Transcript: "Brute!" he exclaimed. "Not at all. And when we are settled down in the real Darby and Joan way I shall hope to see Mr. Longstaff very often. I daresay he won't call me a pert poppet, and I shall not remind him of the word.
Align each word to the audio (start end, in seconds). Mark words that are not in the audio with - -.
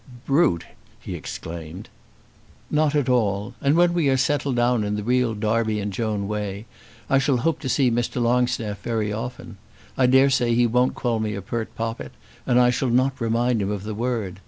"Brute!" 0.25 0.65
he 0.99 1.13
exclaimed. 1.13 1.87
"Not 2.71 2.95
at 2.95 3.07
all. 3.07 3.53
And 3.61 3.75
when 3.75 3.93
we 3.93 4.09
are 4.09 4.17
settled 4.17 4.55
down 4.55 4.83
in 4.83 4.95
the 4.95 5.03
real 5.03 5.35
Darby 5.35 5.79
and 5.79 5.93
Joan 5.93 6.27
way 6.27 6.65
I 7.07 7.19
shall 7.19 7.37
hope 7.37 7.59
to 7.59 7.69
see 7.69 7.91
Mr. 7.91 8.19
Longstaff 8.19 8.81
very 8.81 9.13
often. 9.13 9.57
I 9.95 10.07
daresay 10.07 10.55
he 10.55 10.65
won't 10.65 10.95
call 10.95 11.19
me 11.19 11.35
a 11.35 11.41
pert 11.43 11.75
poppet, 11.75 12.13
and 12.47 12.59
I 12.59 12.71
shall 12.71 12.89
not 12.89 13.21
remind 13.21 13.61
him 13.61 13.69
of 13.69 13.83
the 13.83 13.93
word. 13.93 14.39